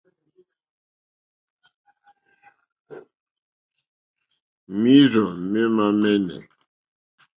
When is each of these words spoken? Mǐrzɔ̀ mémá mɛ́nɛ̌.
Mǐrzɔ̀ 4.81 5.29
mémá 5.51 5.85
mɛ́nɛ̌. 6.01 6.37